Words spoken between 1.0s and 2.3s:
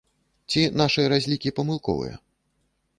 разлікі памылковыя?